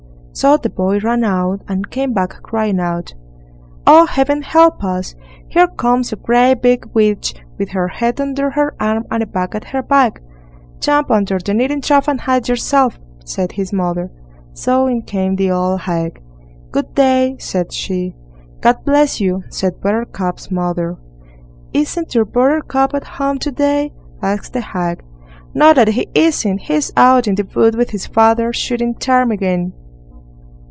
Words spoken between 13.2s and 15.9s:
said his mother. So in came the old